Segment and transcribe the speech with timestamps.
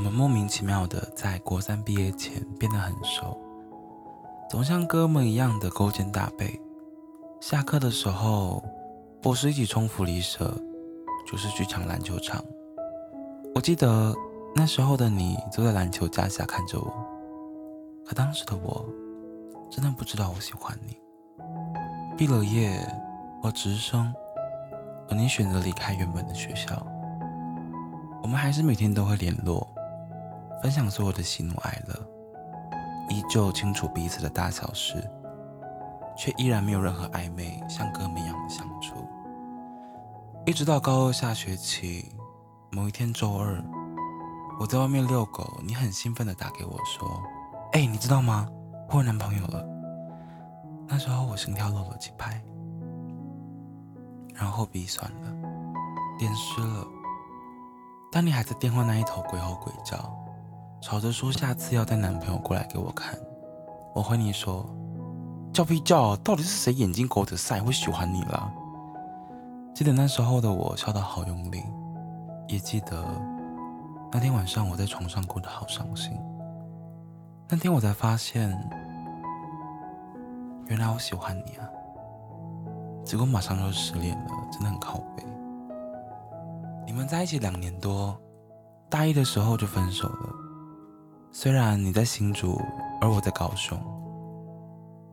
[0.00, 3.38] 我们莫名其妙的在国三毕业前变得很熟，
[4.48, 6.58] 总像哥们一样的勾肩搭背。
[7.38, 8.64] 下课的时候，
[9.20, 10.58] 不是一起冲福利社，
[11.30, 12.42] 就是去抢篮球场。
[13.54, 14.14] 我记得
[14.54, 16.90] 那时候的你坐在篮球架下看着我，
[18.06, 18.82] 可当时的我
[19.70, 20.96] 真的不知道我喜欢你。
[22.16, 22.72] 毕了业，
[23.42, 24.10] 我直升，
[25.10, 26.86] 而你选择离开原本的学校。
[28.22, 29.68] 我们还是每天都会联络，
[30.62, 31.94] 分享所有的喜怒哀乐，
[33.08, 35.08] 依旧清楚彼此的大小事，
[36.16, 39.08] 却依然没有任何暧昧，像哥们一样的相处。
[40.46, 42.14] 一直到高二下学期
[42.70, 43.62] 某一天周二，
[44.58, 47.22] 我在外面遛狗，你很兴奋的打给我说
[47.72, 48.48] ：“哎，你知道吗？
[48.90, 49.66] 我有男朋友了。”
[50.86, 52.42] 那时候我心跳漏了几拍，
[54.34, 55.32] 然后鼻酸了，
[56.18, 56.86] 脸湿了。
[58.10, 59.96] 当你还在电话那一头鬼吼鬼叫，
[60.80, 63.18] 吵着说下次要带男朋友过来给我看，
[63.94, 64.64] 我回你说
[65.52, 68.52] 叫屁叫，到底是谁眼睛狗着晒会喜欢你了？
[69.74, 71.62] 记得那时候的我笑得好用力，
[72.48, 73.04] 也记得
[74.10, 76.12] 那天晚上我在床上哭得好伤心。
[77.48, 78.50] 那天我才发现。
[80.66, 81.66] 原来我喜欢你啊！
[83.04, 85.26] 结果马上就失恋了，真的很靠背。
[86.86, 88.16] 你们在一起两年多，
[88.88, 90.32] 大一的时候就分手了。
[91.32, 92.60] 虽然你在新竹，
[93.00, 93.78] 而我在高雄，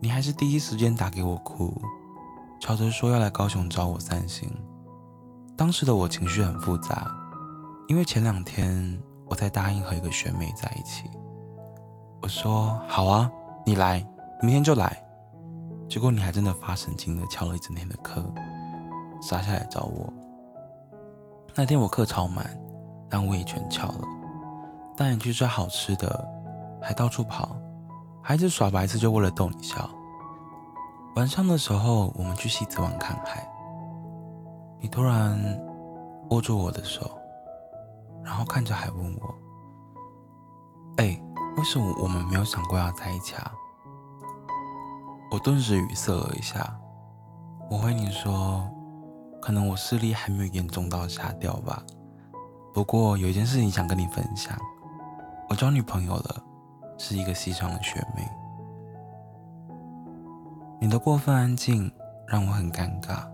[0.00, 1.72] 你还是第一时间打给我哭，
[2.58, 4.50] 吵着说要来高雄找我散心。
[5.56, 7.08] 当时的我情绪很复杂，
[7.86, 11.08] 因为前两天我才答应和一个学妹在一起。
[12.20, 13.30] 我说好啊，
[13.64, 14.04] 你来，
[14.42, 15.00] 明天就来。
[15.88, 18.24] 结果你还真的发神经的翘了一整天的课，
[19.22, 20.12] 杀下来找我。
[21.54, 22.58] 那天我课超满，
[23.08, 24.08] 但我也全翘了。
[25.00, 26.28] 带你去吃好吃的，
[26.78, 27.56] 还到处跑，
[28.22, 29.88] 还是耍白痴，就为了逗你笑。
[31.16, 33.48] 晚上的时候，我们去西子湾看海。
[34.78, 35.40] 你突然
[36.28, 37.10] 握住我的手，
[38.22, 39.34] 然后看着海问我
[41.02, 41.18] ：“哎，
[41.56, 43.50] 为什么我们没有想过要在一起啊？”
[45.32, 46.78] 我顿时语塞了一下，
[47.70, 48.70] 我回你说，
[49.40, 51.82] 可能我视力还没有严重到瞎掉吧。
[52.74, 54.54] 不过有一件事情想跟你分享，
[55.50, 56.42] 我交女朋友了，
[56.96, 58.24] 是一个西上的学妹。
[60.80, 61.90] 你的过分安静
[62.24, 63.28] 让我很尴尬。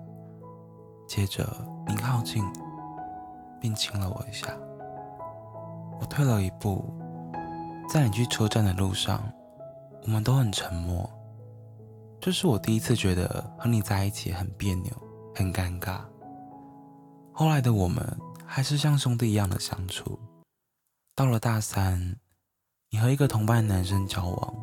[1.07, 1.47] 接着
[1.87, 2.43] 你靠近，
[3.61, 4.49] 并亲了我一下，
[6.01, 6.91] 我退了一步，
[7.87, 9.23] 在你去车站的路上，
[10.05, 11.09] 我们都很沉默。
[12.19, 14.91] 这是我第一次觉得和你在一起很别扭、
[15.35, 16.01] 很尴尬。
[17.31, 18.03] 后来的我们
[18.47, 20.19] 还是像兄弟一样的相处。
[21.17, 22.17] 到了大三，
[22.91, 24.55] 你和一个同班男生交往，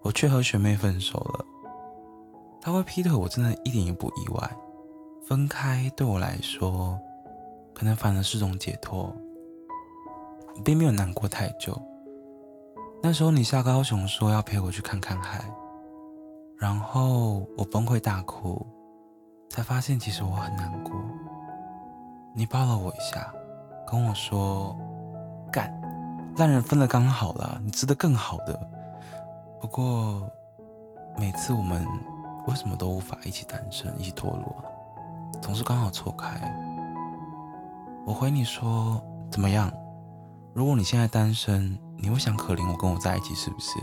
[0.00, 1.44] 我却和学妹分手了。
[2.62, 4.56] 他会劈腿，我真的一点也不意外。
[5.28, 6.98] 分开对我来说，
[7.74, 9.14] 可能反而是种解脱。
[10.56, 11.78] 我并没有难过太久。
[13.02, 15.44] 那时候你下高雄说要陪我去看看海。
[16.56, 18.66] 然后我崩溃大哭，
[19.50, 20.94] 才发现其实我很难过。
[22.34, 23.30] 你抱了我一下，
[23.86, 24.74] 跟我说
[25.50, 25.70] ：“干，
[26.36, 28.58] 烂人分了刚好了，你值得更好的。”
[29.60, 30.30] 不过
[31.16, 31.86] 每次我们
[32.46, 34.64] 为什么都无法一起单身，一起堕落，
[35.40, 36.40] 总是刚好错开。
[38.06, 39.02] 我回你说
[39.32, 39.72] ：“怎么样？
[40.54, 43.78] 如果你现在单身，你会想可怜我跟我在一起是不是？”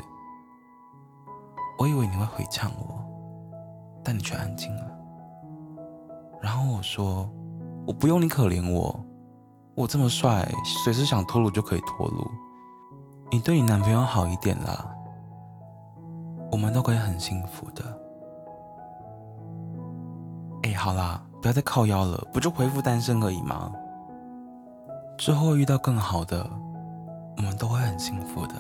[1.79, 3.03] 我以为你会回呛我，
[4.03, 4.91] 但你却安静了。
[6.39, 7.29] 然后我说
[7.85, 9.03] ：“我不用你可怜我，
[9.75, 10.47] 我这么帅，
[10.83, 12.29] 随时想脱路就可以脱路。
[13.31, 14.85] 你对你男朋友好一点啦，
[16.51, 17.83] 我们都可以很幸福的。”
[20.63, 23.71] 哎，好啦，不要再靠腰了，不就恢复单身而已吗？
[25.17, 26.49] 之后遇到更好的，
[27.37, 28.55] 我们都会很幸福的。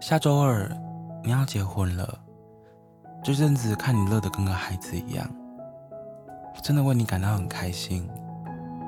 [0.00, 0.70] 下周二。
[1.26, 2.18] 你要结婚了，
[3.22, 5.26] 这阵子看你乐得跟个孩子一样，
[6.54, 8.06] 我真的为你感到很开心。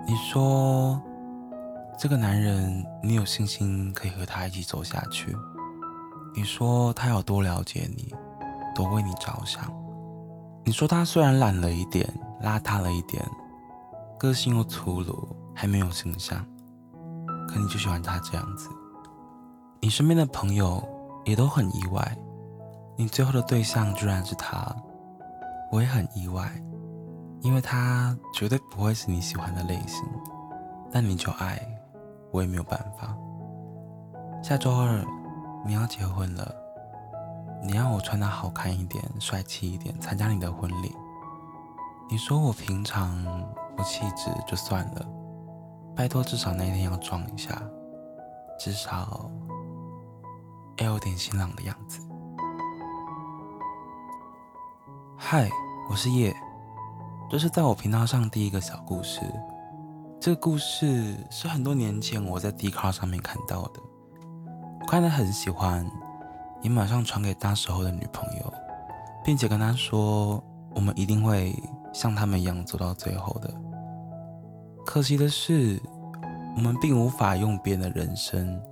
[0.09, 1.03] 你说
[1.99, 5.37] 这个男人，你有信心可以和他一起走下去？
[6.33, 8.15] 你说他有多了解你，
[8.73, 9.65] 多为你着想？
[10.65, 12.09] 你说他虽然懒了一点，
[12.41, 13.21] 邋遢了一点，
[14.17, 16.47] 个性又粗鲁，还没有形象，
[17.49, 18.69] 可你就喜欢他这样子。
[19.81, 20.81] 你身边的朋友
[21.25, 22.17] 也都很意外。
[22.97, 24.73] 你最后的对象居然是他，
[25.73, 26.49] 我也很意外，
[27.41, 30.05] 因为他绝对不会是你喜欢的类型，
[30.91, 31.61] 但你就爱，
[32.33, 33.17] 我也没有办法。
[34.43, 35.05] 下周二
[35.65, 36.55] 你要结婚了，
[37.63, 40.95] 你让我穿的好看一点、帅气一点参加你的婚礼。
[42.09, 43.25] 你说我平常
[43.77, 45.07] 不气质就算了，
[45.95, 47.61] 拜托至少那一天要装一下，
[48.59, 49.31] 至少
[50.79, 52.01] 要有点新郎的样子。
[55.17, 55.51] 嗨，
[55.91, 56.33] 我是叶，
[57.29, 59.21] 这是在我频道上第一个小故事。
[60.21, 63.81] 这个故事是很多年前我在 d c a r 上面看到的，
[64.81, 65.85] 我看了很喜欢，
[66.63, 68.53] 也马上传给那时候的女朋友，
[69.25, 70.43] 并且跟她说，
[70.73, 71.53] 我们一定会
[71.93, 73.53] 像他们一样走到最后的。
[74.85, 75.83] 可惜的是，
[76.55, 78.63] 我们并无法用别人的人生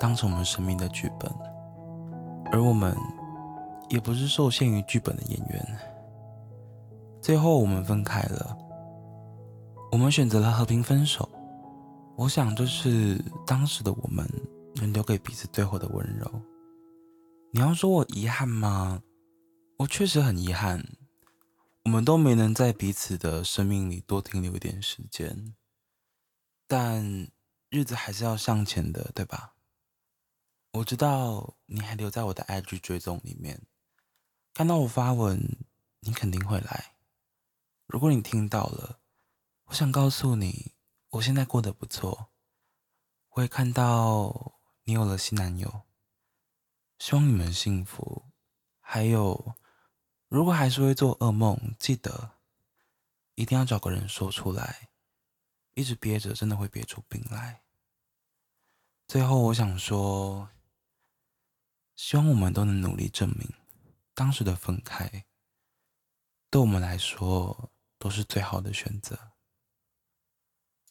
[0.00, 1.32] 当成我们生命的剧本，
[2.50, 2.96] 而我们
[3.88, 5.78] 也不是受限于剧本的演员。
[7.22, 8.58] 最后我们分开了，
[9.92, 11.30] 我们选择了和平分手。
[12.16, 13.16] 我想这是
[13.46, 14.28] 当时的我们
[14.74, 16.28] 能留给彼此最后的温柔。
[17.52, 19.00] 你要说我遗憾吗？
[19.78, 20.84] 我确实很遗憾，
[21.84, 25.54] 我们都没能在彼此的生命里多停留一点时间。
[26.66, 27.28] 但
[27.70, 29.54] 日子还是要向前的，对吧？
[30.72, 33.62] 我知道你还留在我的 IG 追踪里面，
[34.52, 35.56] 看到我发文，
[36.00, 36.91] 你肯定会来。
[37.92, 39.00] 如果你听到了，
[39.64, 40.72] 我想告诉你，
[41.10, 42.30] 我现在过得不错。
[43.32, 45.82] 我也看到你有了新男友，
[46.98, 48.30] 希望你们幸福。
[48.80, 49.54] 还有，
[50.28, 52.38] 如果还是会做噩梦，记得
[53.34, 54.88] 一定要找个人说出来，
[55.74, 57.62] 一直憋着真的会憋出病来。
[59.06, 60.48] 最后，我想说，
[61.94, 63.52] 希望我们都能努力证明，
[64.14, 65.26] 当时的分开
[66.48, 67.68] 对我们来说。
[68.02, 69.16] 都是最好的选择。